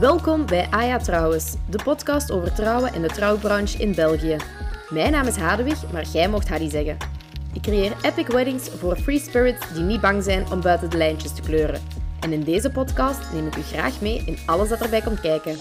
[0.00, 4.36] Welkom bij Aya Trouwens, de podcast over trouwen en de trouwbranche in België.
[4.88, 6.96] Mijn naam is Hadewig, maar jij mocht Hadi zeggen.
[7.52, 11.34] Ik creëer epic weddings voor free spirits die niet bang zijn om buiten de lijntjes
[11.34, 11.80] te kleuren.
[12.20, 15.56] En in deze podcast neem ik u graag mee in alles dat erbij komt kijken.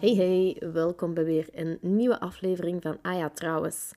[0.00, 3.92] Hey hey, welkom bij weer een nieuwe aflevering van Aya Trouwens.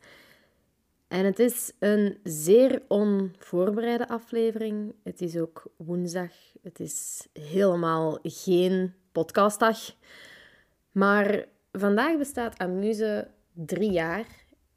[1.14, 4.94] En het is een zeer onvoorbereide aflevering.
[5.04, 6.32] Het is ook woensdag.
[6.62, 9.78] Het is helemaal geen podcastdag.
[10.92, 14.26] Maar vandaag bestaat Amuse drie jaar.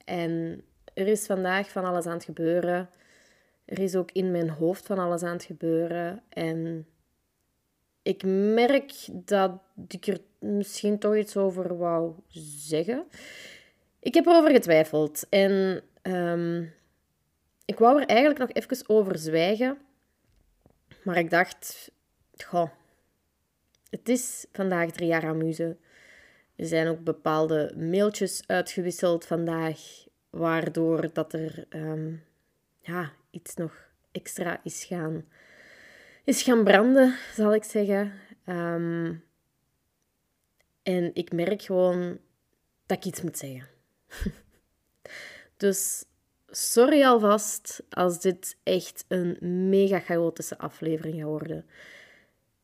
[0.05, 0.63] En
[0.95, 2.91] er is vandaag van alles aan het gebeuren.
[3.65, 6.23] Er is ook in mijn hoofd van alles aan het gebeuren.
[6.29, 6.87] En
[8.03, 8.23] ik
[8.55, 9.53] merk dat
[9.89, 13.07] ik er misschien toch iets over wou zeggen.
[14.07, 15.27] Ik heb erover getwijfeld.
[15.29, 16.73] En Um,
[17.65, 19.79] ik wou er eigenlijk nog even over zwijgen.
[21.03, 21.91] Maar ik dacht,
[22.45, 22.71] goh,
[23.91, 25.77] het is vandaag drie jaar amuse.
[26.57, 29.81] Er zijn ook bepaalde mailtjes uitgewisseld vandaag,
[30.31, 32.23] waardoor dat er um,
[32.81, 35.25] ja, iets nog extra is gaan,
[36.25, 38.13] is gaan branden, zal ik zeggen.
[38.47, 39.25] Um,
[40.83, 42.19] en ik merk gewoon
[42.87, 43.76] dat ik iets moet zeggen.
[45.57, 46.05] Dus
[46.47, 51.67] sorry alvast als dit echt een mega chaotische aflevering gaat worden.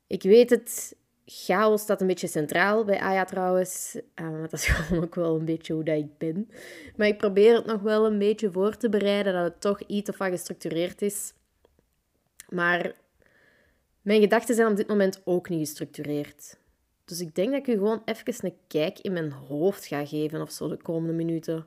[0.06, 3.98] Ik weet het, chaos staat een beetje centraal bij Aya trouwens.
[4.20, 6.50] Uh, dat is gewoon ook wel een beetje hoe dat ik ben.
[6.96, 10.10] Maar ik probeer het nog wel een beetje voor te bereiden, dat het toch iets
[10.10, 11.32] of wat gestructureerd is.
[12.48, 12.92] Maar
[14.02, 16.60] mijn gedachten zijn op dit moment ook niet gestructureerd.
[17.12, 20.40] Dus ik denk dat ik u gewoon even een kijk in mijn hoofd ga geven
[20.40, 21.66] of zo de komende minuten.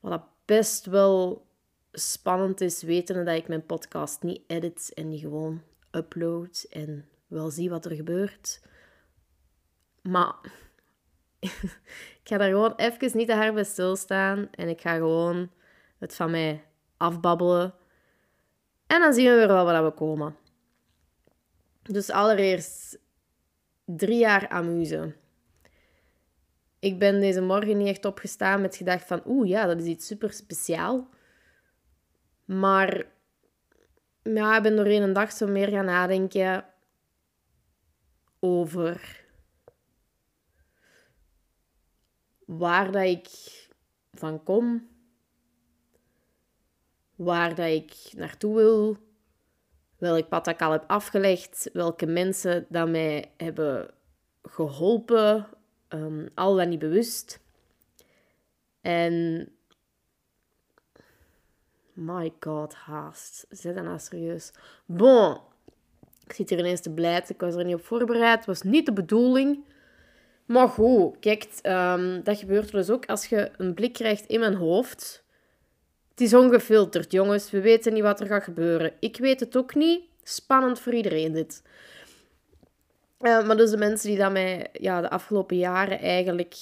[0.00, 1.46] Wat best wel
[1.92, 7.50] spannend is, weten dat ik mijn podcast niet edit en die gewoon upload en wel
[7.50, 8.62] zie wat er gebeurt.
[10.02, 10.34] Maar
[12.20, 15.50] ik ga daar gewoon even niet te hard bij stilstaan en ik ga gewoon
[15.98, 16.64] het van mij
[16.96, 17.74] afbabbelen.
[18.86, 20.36] En dan zien we weer wel waar we komen.
[21.82, 23.00] Dus allereerst
[23.84, 25.14] drie jaar amuse.
[26.78, 29.22] Ik ben deze morgen niet echt opgestaan met gedacht van...
[29.26, 31.08] Oeh, ja, dat is iets super speciaal.
[32.44, 33.06] Maar
[34.22, 36.64] ja, ik ben door een dag zo meer gaan nadenken
[38.40, 39.24] over
[42.44, 43.28] waar dat ik
[44.12, 44.88] van kom,
[47.14, 48.96] waar dat ik naartoe wil,
[50.02, 53.90] welk pad ik al heb afgelegd, welke mensen dat mij hebben
[54.42, 55.46] geholpen
[55.88, 57.40] um, al dan niet bewust.
[58.80, 59.48] En
[61.92, 63.46] my god, haast.
[63.50, 64.52] Zet dan nou serieus.
[64.86, 65.40] Bon,
[66.26, 67.34] ik zit hier ineens te blijten.
[67.34, 68.36] Ik was er niet op voorbereid.
[68.36, 69.64] Het was niet de bedoeling.
[70.46, 74.54] Maar goed, kijk, um, dat gebeurt dus ook als je een blik krijgt in mijn
[74.54, 75.24] hoofd.
[76.22, 77.50] Is ongefilterd, jongens.
[77.50, 78.92] We weten niet wat er gaat gebeuren.
[78.98, 80.04] Ik weet het ook niet.
[80.22, 81.62] Spannend voor iedereen, dit.
[83.20, 86.56] Uh, maar dus de mensen die dat mij ja, de afgelopen jaren eigenlijk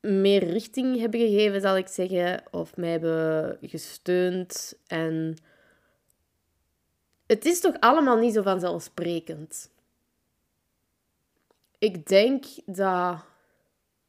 [0.00, 2.42] meer richting hebben gegeven, zal ik zeggen.
[2.50, 4.78] Of mij hebben gesteund.
[4.86, 5.36] En
[7.26, 9.70] het is toch allemaal niet zo vanzelfsprekend.
[11.78, 13.16] Ik denk dat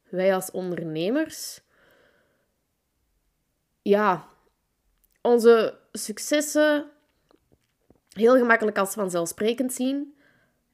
[0.08, 1.60] wij als ondernemers...
[3.84, 4.30] Ja,
[5.22, 6.90] onze successen
[8.08, 10.14] heel gemakkelijk als vanzelfsprekend zien.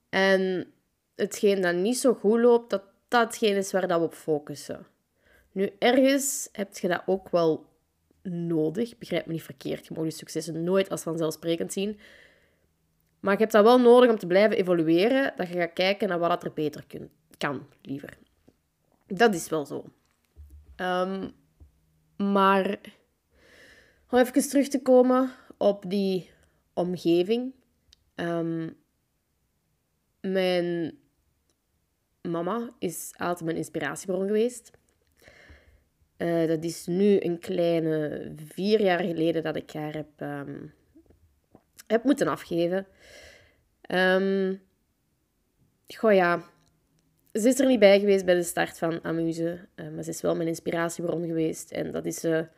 [0.09, 0.73] En
[1.15, 4.87] hetgeen dat niet zo goed loopt, dat dat hetgeen is waar dat we op focussen.
[5.53, 7.67] Nu, ergens heb je dat ook wel
[8.23, 8.99] nodig.
[8.99, 9.87] Begrijp me niet verkeerd.
[9.87, 11.99] Je mag je successen nooit als vanzelfsprekend zien.
[13.21, 15.33] Maar je hebt dat wel nodig om te blijven evolueren.
[15.37, 16.85] Dat je gaat kijken naar wat er beter
[17.39, 18.19] kan, liever.
[19.07, 19.85] Dat is wel zo.
[20.77, 21.33] Um,
[22.17, 22.79] maar
[24.11, 26.31] om even terug te komen op die
[26.73, 27.55] omgeving.
[28.15, 28.77] Um,
[30.21, 30.99] mijn
[32.23, 34.71] mama is altijd mijn inspiratiebron geweest.
[36.19, 40.73] Uh, dat is nu een kleine vier jaar geleden dat ik haar heb, um,
[41.87, 42.87] heb moeten afgeven.
[43.91, 44.61] Um,
[45.87, 46.43] goh ja,
[47.33, 50.21] ze is er niet bij geweest bij de start van Amuse, uh, maar ze is
[50.21, 51.71] wel mijn inspiratiebron geweest.
[51.71, 52.58] En dat is ze uh,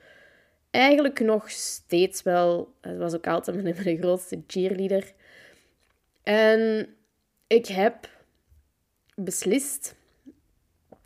[0.70, 2.74] eigenlijk nog steeds wel.
[2.82, 5.12] Ze was ook altijd mijn, grootste cheerleader.
[6.22, 6.88] En
[7.46, 8.08] ik heb
[9.14, 9.98] beslist.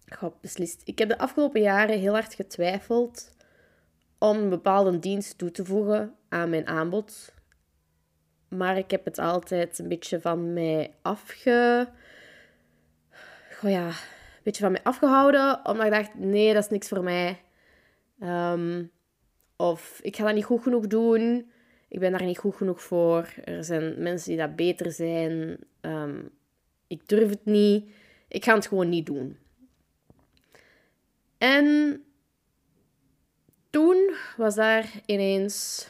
[0.08, 0.82] God, beslist.
[0.84, 3.32] Ik heb de afgelopen jaren heel hard getwijfeld
[4.19, 7.32] om een bepaalde dienst toe te voegen aan mijn aanbod.
[8.49, 11.88] Maar ik heb het altijd een beetje van mij afge...
[13.62, 15.67] oh ja, een beetje van mij afgehouden.
[15.67, 17.40] Omdat ik dacht, nee, dat is niks voor mij.
[18.20, 18.84] Ehm,
[19.56, 21.50] of ik ga dat niet goed genoeg doen.
[21.88, 23.28] Ik ben daar niet goed genoeg voor.
[23.44, 25.58] Er zijn mensen die dat beter zijn.
[25.80, 26.22] Ehm,
[26.86, 27.90] ik durf het niet.
[28.28, 29.38] Ik ga het gewoon niet doen.
[31.38, 31.98] En
[33.70, 35.86] toen was daar ineens.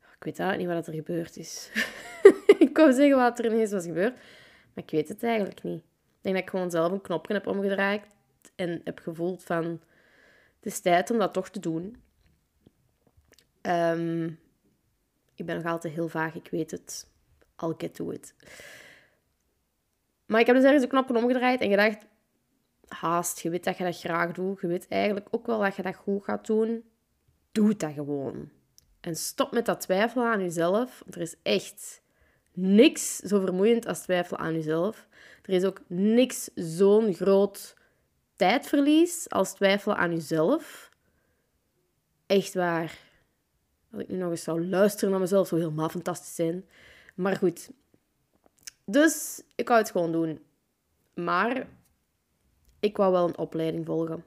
[0.00, 1.70] Ik weet eigenlijk niet wat er gebeurd is.
[2.58, 4.14] ik wou zeggen wat er ineens was gebeurd,
[4.74, 5.82] maar ik weet het eigenlijk niet.
[5.82, 8.02] Ik denk dat ik gewoon zelf een knopje heb omgedraaid
[8.54, 9.80] en heb gevoeld van...
[10.68, 12.02] Is tijd om dat toch te doen.
[13.60, 14.24] Ehm,
[15.34, 17.10] ik ben nog altijd heel vaag, ik weet het.
[17.62, 18.34] I'll get to it.
[20.26, 22.06] Maar ik heb dus ergens een knopje omgedraaid en gedacht...
[22.88, 24.60] Haast, je weet dat je dat graag doet.
[24.60, 26.84] Je weet eigenlijk ook wel dat je dat goed gaat doen.
[27.52, 28.50] Doe dat gewoon.
[29.00, 31.04] En stop met dat twijfelen aan jezelf.
[31.10, 32.02] Er is echt
[32.52, 35.08] niks zo vermoeiend als twijfelen aan jezelf.
[35.42, 37.76] Er is ook niks zo'n groot
[38.38, 40.90] tijdverlies als twijfelen aan jezelf.
[42.26, 42.98] Echt waar.
[43.92, 46.68] Als ik nu nog eens zou luisteren naar mezelf, zou helemaal fantastisch zijn.
[47.14, 47.70] Maar goed.
[48.84, 50.44] Dus ik wou het gewoon doen.
[51.14, 51.66] Maar
[52.80, 54.24] ik wou wel een opleiding volgen.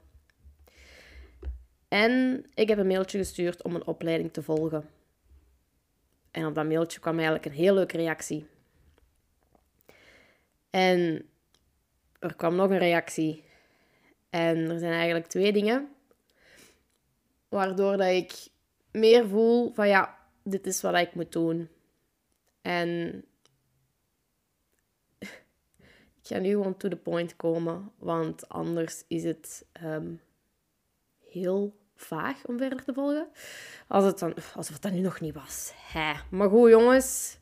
[1.88, 4.88] En ik heb een mailtje gestuurd om een opleiding te volgen.
[6.30, 8.46] En op dat mailtje kwam eigenlijk een heel leuke reactie.
[10.70, 11.28] En
[12.18, 13.44] er kwam nog een reactie.
[14.32, 15.88] En er zijn eigenlijk twee dingen.
[17.48, 18.48] Waardoor dat ik
[18.90, 21.68] meer voel van ja, dit is wat ik moet doen.
[22.62, 23.24] En
[26.20, 30.20] ik ga nu gewoon to the point komen, want anders is het um,
[31.28, 33.28] heel vaag om verder te volgen.
[33.88, 35.72] Als het dan, alsof het dat nu nog niet was.
[36.30, 37.38] Maar goed, jongens.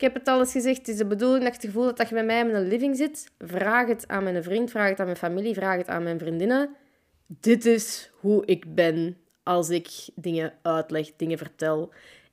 [0.00, 0.76] Ik heb het al eens gezegd.
[0.76, 2.68] Het is de bedoeling dat je het gevoel hebt dat je bij mij in een
[2.68, 3.30] living zit.
[3.38, 6.76] Vraag het aan mijn vriend, vraag het aan mijn familie, vraag het aan mijn vriendinnen.
[7.26, 11.92] Dit is hoe ik ben als ik dingen uitleg, dingen vertel.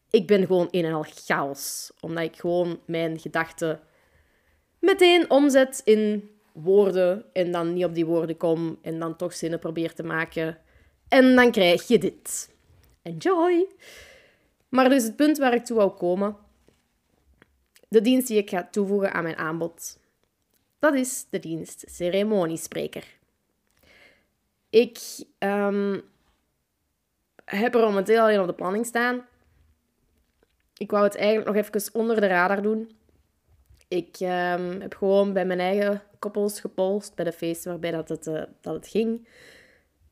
[0.10, 1.92] Ik ben gewoon een en al chaos.
[2.00, 3.80] Omdat ik gewoon mijn gedachten
[4.80, 9.60] meteen omzet in woorden en dan niet op die woorden kom en dan toch zinnen
[9.60, 10.58] probeer te maken
[11.08, 12.56] en dan krijg je dit.
[13.02, 13.68] Enjoy!
[14.70, 16.46] Maar dus het punt waar ik toe wou komen,
[17.88, 20.00] de dienst die ik ga toevoegen aan mijn aanbod,
[20.80, 23.16] dat is de dienst ceremoniespreker.
[24.70, 25.00] Ik
[25.40, 26.02] um,
[27.46, 29.26] heb er momenteel alleen op de planning staan.
[30.78, 32.98] Ik wou het eigenlijk nog even onder de radar doen.
[33.88, 38.28] Ik um, heb gewoon bij mijn eigen koppels gepolst bij de feesten waarbij dat het,
[38.28, 39.28] uh, dat het ging.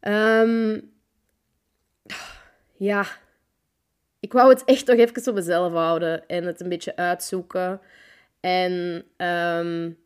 [0.01, 0.93] Um,
[2.73, 3.05] ja,
[4.25, 7.81] ik wou het echt nog even op mezelf houden en het een beetje uitzoeken.
[8.39, 9.97] En um,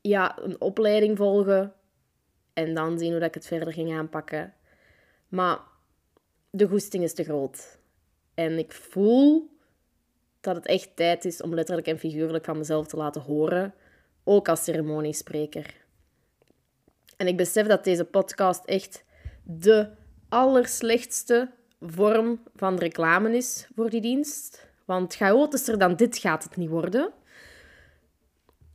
[0.00, 1.72] ja, een opleiding volgen.
[2.52, 4.54] En dan zien hoe ik het verder ging aanpakken.
[5.28, 5.58] Maar
[6.50, 7.78] de goesting is te groot.
[8.34, 9.50] En ik voel
[10.40, 13.74] dat het echt tijd is om letterlijk en figuurlijk van mezelf te laten horen.
[14.24, 15.74] Ook als ceremoniespreker.
[17.16, 19.04] En ik besef dat deze podcast echt
[19.42, 19.88] de
[20.28, 21.50] allerslechtste
[21.86, 24.66] vorm van reclame is voor die dienst.
[24.84, 27.12] Want chaotischer dan dit gaat het niet worden.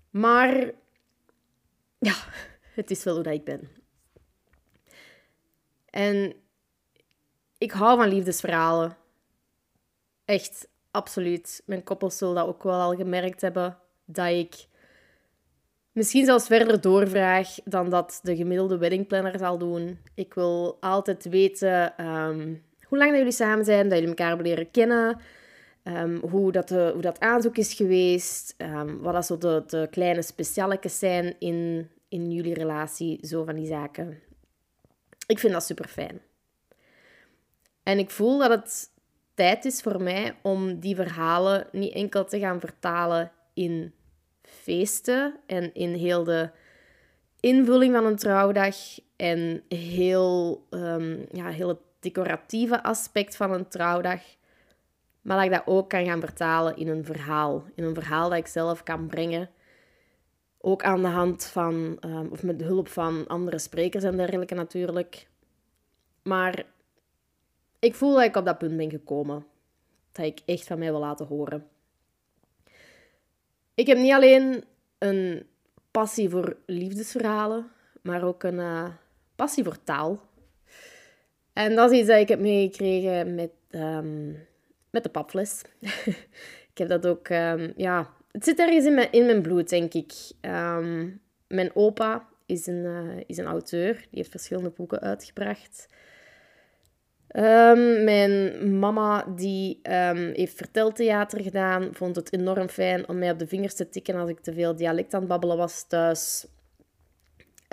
[0.09, 0.71] Maar
[1.99, 2.15] ja,
[2.79, 3.69] het is wel hoe dat ik ben.
[5.89, 6.33] En
[7.57, 8.97] ik hou van liefdesverhalen.
[10.25, 11.61] Echt, absoluut.
[11.65, 13.77] Mijn koppels zullen dat ook wel al gemerkt hebben.
[14.05, 14.67] Dat ik
[15.91, 19.99] misschien zelfs verder doorvraag dan dat de gemiddelde weddingplanner zal doen.
[20.13, 24.45] Ik wil altijd weten um, hoe lang dat jullie samen zijn, dat jullie elkaar hebben
[24.45, 25.17] leren kennen,
[25.83, 30.21] um, hoe, dat hoe dat aanzoek is geweest, um, wat dat zo de, de kleine
[30.21, 34.19] specialetjes zijn in, in jullie relatie, zo van die zaken.
[35.27, 36.21] Ik vind dat super fijn.
[37.83, 38.89] En ik voel dat het
[39.33, 43.93] tijd is voor mij om die verhalen niet enkel te gaan vertalen in
[44.41, 46.49] feesten en in heel de
[47.39, 48.75] invulling van een trouwdag
[49.15, 54.21] en heel, um, ja, heel het decoratieve aspect van een trouwdag.
[55.21, 57.63] Maar dat ik dat ook kan gaan vertalen in een verhaal.
[57.75, 59.49] In een verhaal dat ik zelf kan brengen.
[60.57, 65.27] Ook aan de hand van, um, of met hulp van andere sprekers en dergelijke natuurlijk.
[66.23, 66.65] Maar
[67.79, 69.45] ik voel dat ik op dat punt ben gekomen.
[70.11, 71.67] Dat ik echt van mij wil laten horen.
[73.73, 74.63] Ik heb niet alleen
[74.97, 75.47] een
[75.91, 78.89] passie voor liefdesverhalen, maar ook een uh,
[79.35, 80.28] passie voor taal.
[81.59, 84.47] En dat is iets dat ik heb meegekregen met, um,
[84.89, 85.61] met de papfles.
[86.71, 87.29] ik heb dat ook...
[87.29, 90.13] Um, ja, het zit ergens in mijn, in mijn bloed, denk ik.
[90.41, 91.09] Ehm,
[91.47, 93.93] mijn opa is een, uh, is een auteur.
[93.93, 95.87] Die heeft verschillende boeken uitgebracht.
[98.03, 99.79] Mijn mama die
[100.33, 104.29] heeft verteltheater gedaan, vond het enorm fijn om mij op de vingers te tikken als
[104.29, 106.47] ik te veel dialect aan het babbelen was thuis.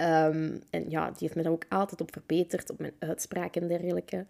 [0.01, 3.69] Um, en ja, die heeft me daar ook altijd op verbeterd, op mijn uitspraak en
[3.69, 4.27] dergelijke.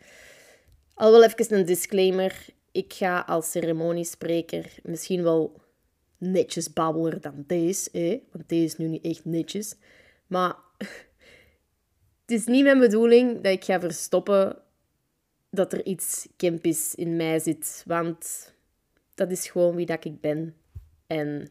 [0.94, 2.46] Al wel even een disclaimer.
[2.72, 5.60] Ik ga als ceremoniespreker misschien wel
[6.18, 9.74] netjes babbelen dan deze, want deze is nu niet echt netjes.
[10.26, 10.56] Maar
[12.22, 14.56] het is niet mijn bedoeling dat ik ga verstoppen
[15.50, 17.82] dat er iets kempisch in mij zit.
[17.86, 18.52] Want
[19.14, 20.54] dat is gewoon wie dat ik ben.
[21.06, 21.50] En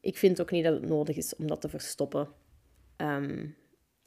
[0.00, 2.28] ik vind ook niet dat het nodig is om dat te verstoppen.
[2.96, 3.46] Ehm,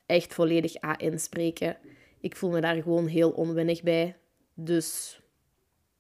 [0.05, 1.77] echt volledig AN spreken.
[2.19, 4.15] Ik voel me daar gewoon heel onwennig bij.
[4.53, 5.19] Dus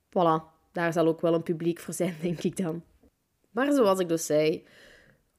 [0.09, 2.83] voilà, daar zal ook wel een publiek voor zijn, denk ik dan.
[3.51, 4.65] Maar zoals ik dus zei,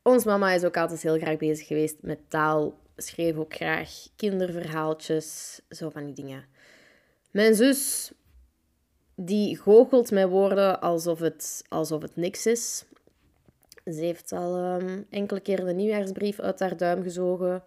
[0.02, 2.78] ons mama is ook altijd heel graag bezig geweest met taal.
[2.96, 6.44] Schreef ook graag kinderverhaaltjes, zo van die dingen.
[7.30, 8.12] Mijn zus,
[9.14, 12.84] die goochelt met woorden alsof het, alsof het niks is.
[13.92, 17.62] Ze heeft al um, enkele keer de nieuwjaarsbrief uit haar duim gezogen,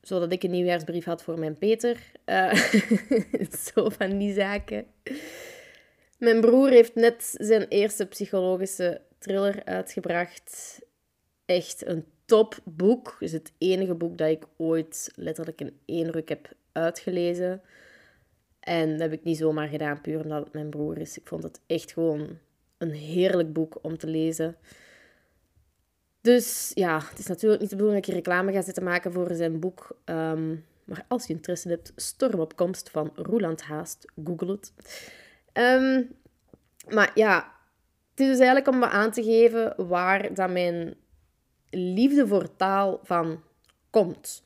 [0.00, 2.12] zodat ik een nieuwjaarsbrief had voor mijn Peter.
[2.26, 2.54] Uh,
[3.74, 4.86] zo van die zaken.
[6.18, 10.78] Mijn broer heeft net zijn eerste psychologische thriller uitgebracht.
[11.44, 13.16] Echt een topboek.
[13.20, 17.62] is het enige boek dat ik ooit letterlijk in één ruk heb uitgelezen.
[18.60, 21.18] En dat heb ik niet zomaar gedaan, puur omdat het mijn broer is.
[21.18, 22.38] Ik vond het echt gewoon
[22.78, 24.56] een heerlijk boek om te lezen.
[26.24, 29.34] Dus ja, het is natuurlijk niet de bedoeling dat ik reclame ga zitten maken voor
[29.34, 29.96] zijn boek.
[30.04, 34.12] Ehm, maar als je interesse hebt, Stormopkomst van Roeland Haast.
[34.24, 34.72] Google het.
[35.52, 36.02] Ehm,
[36.88, 37.36] maar ja,
[38.10, 40.94] het is dus eigenlijk om me aan te geven waar dat mijn
[41.70, 43.42] liefde voor taal van
[43.90, 44.42] komt.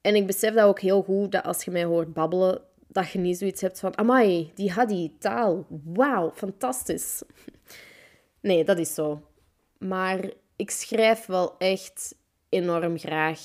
[0.00, 3.18] En ik besef dat ook heel goed, dat als je mij hoort babbelen, dat je
[3.18, 7.22] niet zoiets hebt van, amai, die Hadi, taal, wauw, fantastisch.
[8.40, 9.31] Nee, dat is zo.
[9.88, 12.14] Maar ik schrijf wel echt
[12.48, 13.40] enorm graag.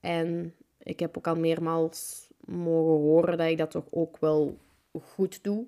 [0.00, 4.58] En ik heb ook al meermaals mogen horen dat ik dat toch ook wel
[5.02, 5.66] goed doe.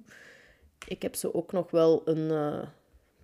[0.87, 2.63] Ik heb zo ook nog wel een uh,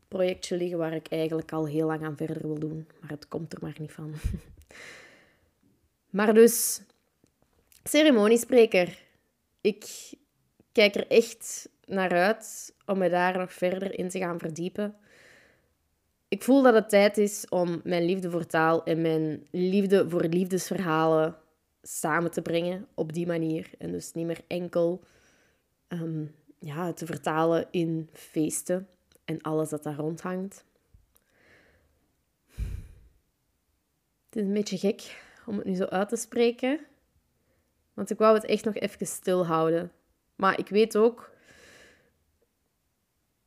[0.08, 2.88] projectje liggen waar ik eigenlijk al heel lang aan verder wil doen.
[3.00, 4.14] Maar het komt er maar niet van.
[6.16, 6.82] maar dus,
[7.84, 8.98] ceremoniespreker.
[9.60, 10.12] Ik
[10.72, 14.96] kijk er echt naar uit om me daar nog verder in te gaan verdiepen.
[16.28, 20.22] Ik voel dat het tijd is om mijn liefde voor taal en mijn liefde voor
[20.22, 21.36] liefdesverhalen
[21.82, 23.70] samen te brengen op die manier.
[23.78, 25.02] En dus niet meer enkel
[25.88, 26.24] ehm,
[26.58, 28.88] ja, te vertalen in feesten
[29.24, 30.64] en alles dat daar rondhangt.
[34.26, 36.80] Het is een beetje gek om het nu zo uit te spreken.
[37.94, 39.92] Want ik wou het echt nog even stilhouden.
[40.34, 41.30] Maar ik weet ook,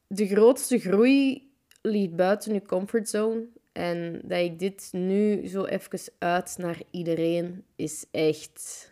[0.07, 1.48] de grootste groei
[1.81, 3.47] ligt buiten je comfortzone.
[3.71, 8.91] En dat ik dit nu zo even uit naar iedereen is echt.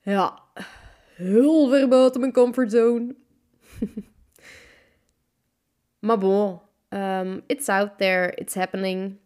[0.00, 0.42] Ja,
[1.14, 3.14] heel ver buiten mijn comfortzone.
[6.06, 9.18] maar bon, um, it's out there, it's happening.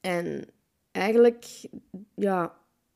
[0.00, 0.48] En
[0.92, 1.46] eigenlijk,
[2.14, 2.54] ja,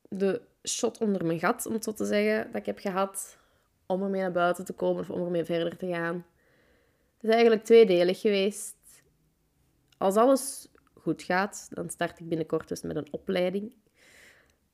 [0.09, 3.37] de shot onder mijn gat, om het zo te zeggen, dat ik heb gehad
[3.85, 6.25] om ermee naar buiten te komen of om ermee verder te gaan.
[7.23, 8.75] Het is eigenlijk tweedelig geweest.
[9.97, 13.71] Als alles goed gaat, dan start ik binnenkort dus met een opleiding.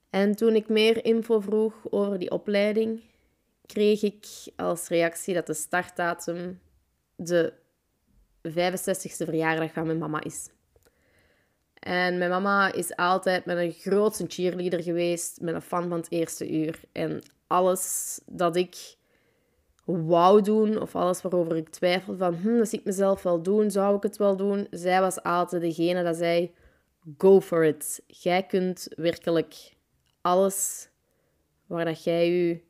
[0.09, 3.01] En toen ik meer info vroeg over die opleiding,
[3.65, 4.25] kreeg ik
[4.55, 6.59] als reactie dat de startdatum
[7.15, 7.53] de
[8.47, 10.49] 65ste verjaardag van mijn mama is.
[11.73, 16.11] En mijn mama is altijd met een grootste cheerleader geweest, met een fan van het
[16.11, 16.79] eerste uur.
[16.91, 18.97] En alles dat ik
[19.97, 23.71] wou doen, of alles waarover ik twijfelde van, hm, dat zie ik mezelf wel doen,
[23.71, 24.67] zou ik het wel doen?
[24.71, 26.53] Zij was altijd degene dat zei,
[27.17, 28.03] go for it.
[28.07, 29.73] Jij kunt werkelijk
[30.21, 30.89] alles
[31.65, 32.63] waar dat jij u,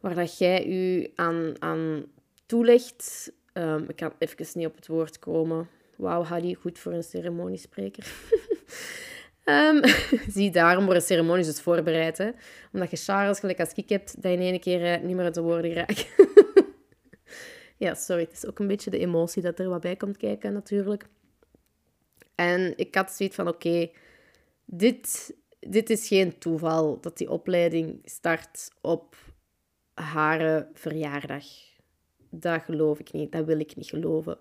[0.00, 2.04] waar dat jij u aan, aan
[2.46, 3.32] toelegt.
[3.52, 5.68] Um, ik kan even niet op het woord komen
[5.98, 8.06] Wauw, Hadi, goed voor een ceremoniespreker.
[9.48, 9.80] um,
[10.34, 12.32] zie, daarom worden ceremonies dus voorbereid.
[12.72, 15.24] Omdat je Charles gelijk als ik hebt, dat je in één keer uh, niet meer
[15.24, 16.06] uit de woorden raakt.
[17.84, 20.52] ja, sorry, het is ook een beetje de emotie dat er wat bij komt kijken
[20.52, 21.06] natuurlijk.
[22.34, 23.90] En ik had zoiets van, oké,
[24.64, 29.16] dit, dit is geen toeval dat die opleiding start op
[29.94, 31.44] haar verjaardag.
[32.30, 33.32] dat geloof ik niet.
[33.32, 34.38] Dat wil ik niet geloven.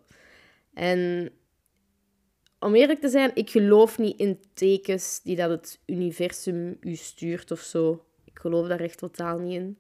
[0.74, 1.32] En
[2.68, 7.52] om eerlijk te zijn, ik geloof niet in tekens die dat het universum u stuurt
[7.52, 8.06] of zo.
[8.24, 9.80] Ik geloof daar echt totaal niet in.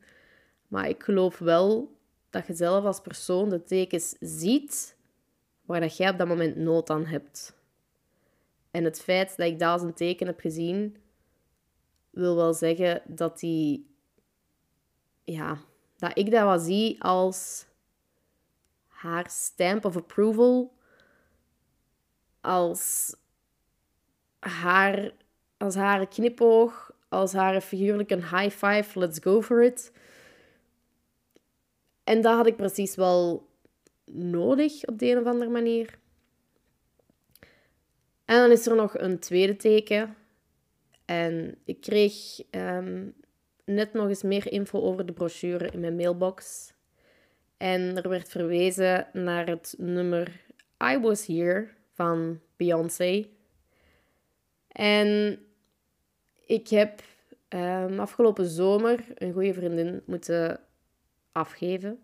[0.67, 1.95] Maar ik geloof wel
[2.29, 4.95] dat je zelf als persoon de tekens ziet
[5.65, 7.55] waar dat jij op dat moment nood aan hebt.
[8.71, 10.97] En het feit dat ik dat als een teken heb gezien,
[12.09, 13.95] wil wel zeggen dat die...
[15.23, 15.57] Ja,
[15.97, 17.65] dat ik dat wat zie als
[18.87, 20.73] haar stamp of approval,
[22.41, 23.15] als
[24.39, 25.11] haar,
[25.57, 29.91] als haar knipoog, als haar figuurlijk een high five, let's go for it.
[32.03, 33.47] En dat had ik precies wel
[34.11, 35.97] nodig op de een of andere manier.
[38.25, 40.15] En dan is er nog een tweede teken.
[41.05, 43.07] En ik kreeg ehm,
[43.65, 46.73] net nog eens meer info over de brochure in mijn mailbox.
[47.57, 50.41] En er werd verwezen naar het nummer
[50.83, 53.27] I Was Here van Beyoncé.
[54.67, 55.39] En
[56.45, 57.01] ik heb
[57.49, 60.59] um, afgelopen zomer een goede vriendin moeten
[61.31, 61.99] afgeven.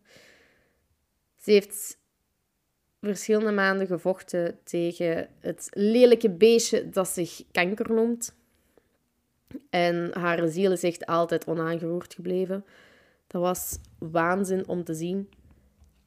[1.37, 1.97] Ze heeft
[3.01, 8.35] verschillende maanden gevochten tegen het lelijke beestje dat zich kanker noemt.
[9.69, 12.65] En haar ziel is echt altijd onaangeroerd gebleven.
[13.27, 15.29] Dat was waanzin om te zien.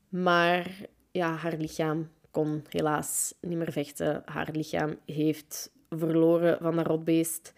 [0.08, 0.76] Maar
[1.10, 4.22] ja, haar lichaam kon helaas niet meer vechten.
[4.24, 7.52] Haar lichaam heeft verloren van dat rotbeest.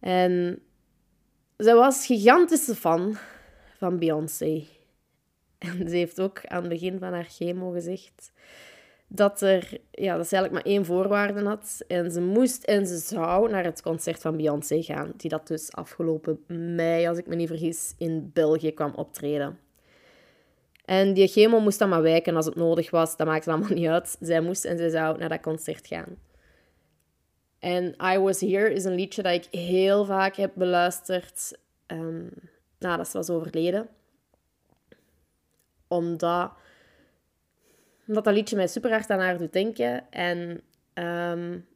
[0.00, 0.62] En
[1.56, 3.16] zij was gigantische fan
[3.78, 4.64] van Beyoncé.
[5.58, 8.32] En ze heeft ook aan het begin van haar chemo gezegd
[9.08, 11.84] dat, er, ja, dat ze eigenlijk maar één voorwaarde had.
[11.88, 15.72] En ze moest en ze zou naar het concert van Beyoncé gaan, die dat dus
[15.72, 16.44] afgelopen
[16.74, 19.58] mei, als ik me niet vergis, in België kwam optreden.
[20.86, 23.16] En die chemo moest dan maar wijken als het nodig was.
[23.16, 24.16] Dat maakte allemaal niet uit.
[24.20, 26.18] Zij moest en zij zou naar dat concert gaan.
[27.58, 32.30] En I Was Here is een liedje dat ik heel vaak heb beluisterd um,
[32.78, 33.88] nadat ze was overleden.
[35.88, 36.52] Omdat,
[38.06, 40.10] omdat dat liedje mij super hard aan haar doet denken.
[40.10, 40.60] En
[40.94, 41.66] um,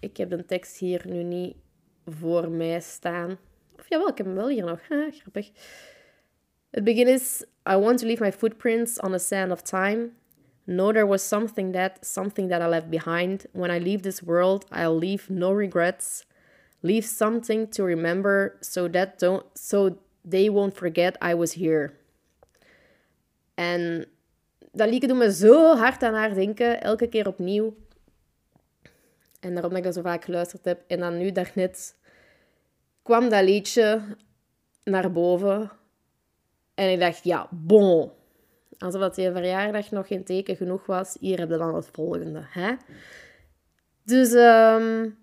[0.00, 1.56] ik heb de tekst hier nu niet
[2.06, 3.38] voor mij staan.
[3.78, 4.80] Of jawel, ik heb hem wel hier nog.
[5.20, 5.50] grappig.
[6.70, 10.12] Het begin is: I want to leave my footprints on the sand of time.
[10.66, 13.46] Know there was something that, something that I left behind.
[13.52, 16.24] When I leave this world, I'll leave no regrets.
[16.82, 21.92] Leave something to remember so that don't, so they won't forget I was here.
[23.54, 24.06] En
[24.72, 27.76] dat liedje doet me zo hard aan haar denken, elke keer opnieuw.
[29.40, 30.84] En daarom dat ik dat zo vaak geluisterd heb.
[30.86, 31.96] En dan nu, daarnet,
[33.02, 34.02] kwam dat liedje
[34.84, 35.77] naar boven.
[36.78, 38.10] En ik dacht, ja, bon.
[38.78, 41.16] Alsof dat je verjaardag nog geen teken genoeg was.
[41.20, 42.42] Hier heb je dan het volgende.
[42.48, 42.74] Hè?
[44.04, 45.18] Dus um,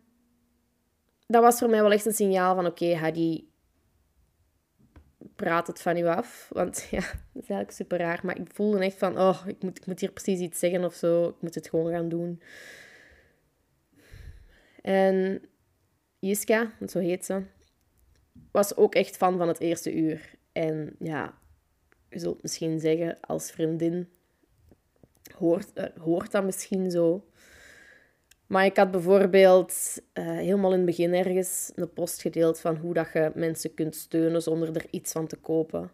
[1.27, 2.65] dat was voor mij wel echt een signaal van...
[2.65, 3.49] Oké, okay, Hadi,
[5.35, 6.49] praat het van u af.
[6.53, 6.99] Want ja,
[7.33, 8.19] dat is eigenlijk super raar.
[8.23, 9.19] Maar ik voelde echt van...
[9.19, 11.27] Oh, ik moet, ik moet hier precies iets zeggen of zo.
[11.27, 12.41] Ik moet het gewoon gaan doen.
[14.81, 15.41] En
[16.19, 17.43] Jiska, zo heet ze...
[18.51, 20.35] Was ook echt fan van het eerste uur.
[20.51, 21.43] En ja,
[22.15, 24.09] je zult misschien zeggen als vriendin,
[25.37, 27.25] hoort, uh, hoort dat misschien zo.
[28.47, 32.93] Maar ik had bijvoorbeeld uh, helemaal in het begin ergens een post gedeeld van hoe
[32.93, 35.91] dat je mensen kunt steunen zonder er iets van te kopen.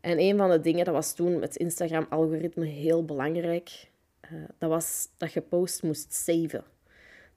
[0.00, 3.90] En een van de dingen, dat was toen met Instagram-algoritme heel belangrijk,
[4.32, 6.64] uh, dat was dat je post moest saven.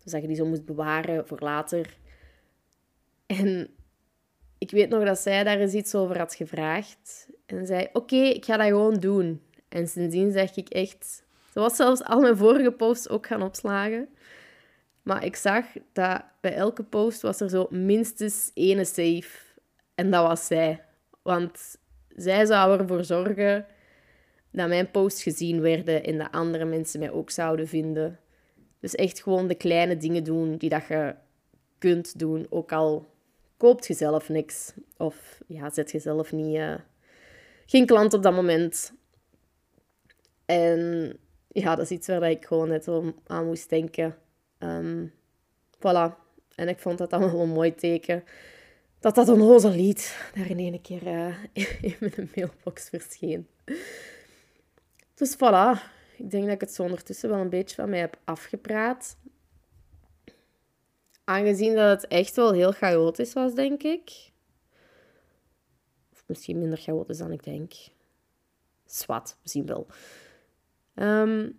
[0.03, 1.97] Dus dat je die zo moest bewaren voor later.
[3.25, 3.69] En
[4.57, 7.27] ik weet nog dat zij daar eens iets over had gevraagd.
[7.47, 9.41] En zei, oké, ik ga dat gewoon doen.
[9.69, 11.25] En sindsdien zeg ik echt...
[11.53, 14.09] Ze was zelfs al mijn vorige posts ook gaan opslagen.
[15.01, 19.29] Maar ik zag dat bij elke post was er zo minstens één save.
[19.95, 20.83] En dat was zij.
[21.21, 21.77] Want
[22.15, 23.65] zij zou ervoor zorgen
[24.51, 28.19] dat mijn posts gezien werden en dat andere mensen mij ook zouden vinden.
[28.79, 31.15] Dus echt gewoon de kleine dingen doen die dat je
[31.77, 33.05] kunt doen, ook al
[33.57, 34.73] koopt je zelf niks.
[34.97, 36.75] Of ja, zet je zelf niet, uh,
[37.67, 38.93] geen klant op dat moment.
[40.45, 41.13] En
[41.47, 42.87] ja, dat is iets waar ik gewoon net
[43.27, 44.17] aan moest denken.
[44.59, 45.13] Um,
[45.77, 46.25] voilà.
[46.55, 48.23] En ik vond dat dan wel een mooi teken.
[48.99, 51.35] Dat dat een lied daar in één keer uh,
[51.81, 53.47] in mijn mailbox verscheen.
[55.13, 55.95] Dus voilà.
[56.17, 59.17] Ik denk dat ik het zo ondertussen wel een beetje van mij heb afgepraat
[61.27, 64.26] aangezien dat het echt wel heel chaotisch was, denk ik.
[66.27, 67.73] Misschien minder chaotisch dan ik denk.
[68.85, 69.87] zwart, we zien wel.
[70.93, 71.49] Ehm,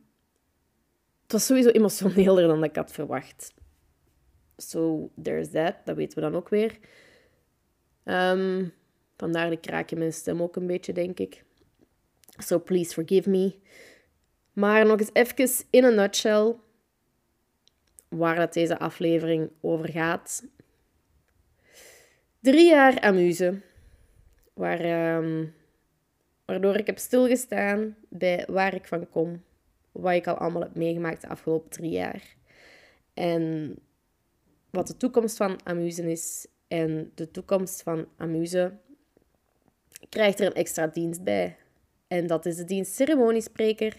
[1.23, 3.55] het was sowieso emotioneler dan ik had verwacht.
[4.57, 5.75] So, there's that.
[5.85, 6.79] Dat weten we dan ook weer.
[8.05, 8.73] Um,
[9.17, 11.45] vandaar de kraak in mijn stem ook een beetje, denk ik.
[12.37, 13.55] So, please forgive me.
[14.53, 16.57] Maar nog eens even in een nutshell
[18.09, 20.45] waar dat deze aflevering over gaat.
[22.41, 23.61] Drie jaar amuse,
[24.59, 25.55] waar, um,
[26.45, 29.43] waardoor ik heb stilgestaan bij waar ik van kom,
[29.93, 32.37] wat ik al allemaal heb meegemaakt de afgelopen drie jaar.
[33.15, 33.75] En
[34.71, 36.47] wat de toekomst van Amuse is.
[36.69, 38.73] En de toekomst van Amuse
[40.09, 41.57] krijgt er een extra dienst bij.
[42.09, 43.97] En dat is de dienst ceremoniespreker.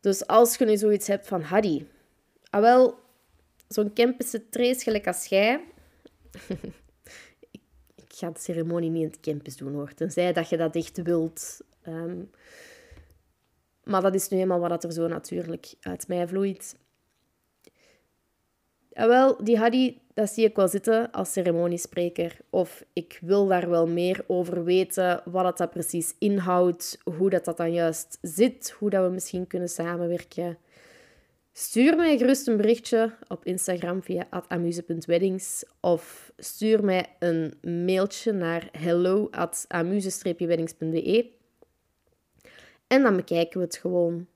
[0.00, 1.88] Dus als je nu zoiets hebt van Hadi,
[2.50, 2.98] ah wel,
[3.68, 5.60] zo'n campus trace gelijk als jij.
[8.18, 11.60] ga de ceremonie niet in het campus doen hoor, tenzij dat je dat echt wilt.
[11.82, 12.22] Ehm,
[13.84, 16.76] maar dat is nu eenmaal wat er zo natuurlijk uit mij vloeit.
[18.92, 22.36] En wel, die Hadi, dat zie ik wel zitten als ceremoniespreker.
[22.50, 27.56] Of ik wil daar wel meer over weten, wat dat precies inhoudt, hoe dat, dat
[27.56, 30.58] dan juist zit, hoe dat we misschien kunnen samenwerken.
[31.58, 38.68] Stuur mij gerust een berichtje op Instagram via amuse.weddings of stuur mij een mailtje naar
[38.72, 41.30] hello.amuse-weddings.be
[42.86, 44.26] en dan bekijken we het gewoon.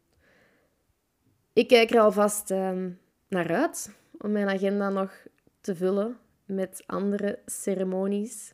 [1.53, 2.87] Ik kijk er alvast uh,
[3.29, 5.27] naar uit om mijn agenda nog
[5.61, 8.53] te vullen met andere ceremonies.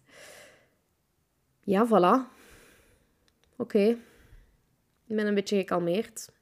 [1.61, 2.21] Ja, voilà.
[3.57, 3.89] Oké.
[5.07, 6.35] Ik ben een beetje gekalmeerd.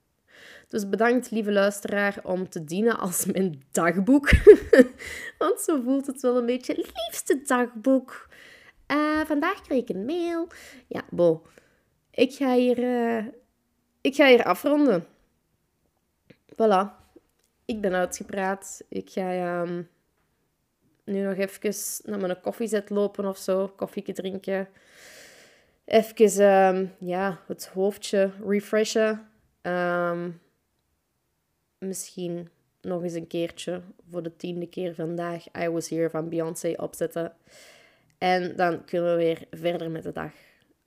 [0.69, 4.31] Dus bedankt, lieve luisteraar, om te dienen als mijn dagboek.
[5.39, 6.75] Want zo voelt het wel een beetje.
[6.77, 8.29] Liefste dagboek.
[8.93, 10.49] Uh, vandaag kreeg ik een mail.
[10.87, 11.43] Ja, bo.
[12.11, 13.27] Ik ga hier, uh,
[14.01, 15.07] ik ga hier afronden.
[16.53, 17.03] Voilà
[17.65, 18.83] ik ben uitgepraat.
[18.89, 19.89] Ik ga um,
[21.05, 23.69] nu nog even naar mijn koffiezet lopen of zo.
[23.69, 24.69] Koffieke drinken.
[25.85, 29.29] Even um, ja, het hoofdje refreshen.
[29.67, 30.41] Um,
[31.79, 32.49] misschien
[32.81, 37.33] nog eens een keertje voor de tiende keer vandaag I Was Here van Beyoncé opzetten.
[38.19, 40.33] En dan kunnen we weer verder met de dag.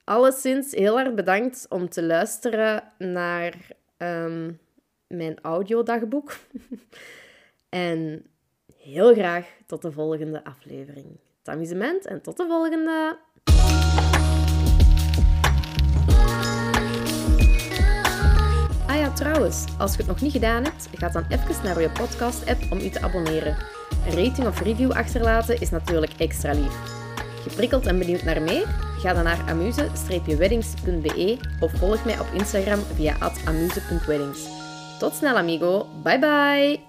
[0.03, 4.59] Alleszins heel erg bedankt om te luisteren naar um,
[5.07, 6.37] mijn audiodagboek.
[7.69, 8.25] en
[8.77, 11.19] heel graag tot de volgende aflevering.
[11.37, 13.17] Het amusement en tot de volgende!
[19.13, 22.79] Trouwens, als je het nog niet gedaan hebt, ga dan even naar je podcast-app om
[22.79, 23.57] je te abonneren.
[24.05, 27.05] Een rating of review achterlaten is natuurlijk extra lief.
[27.41, 28.65] Geprikkeld en benieuwd naar meer?
[28.99, 33.15] Ga dan naar amuse-weddings.be of volg mij op Instagram via
[33.45, 34.39] amuse.weddings.
[34.99, 35.87] Tot snel, amigo.
[36.03, 36.86] Bye bye.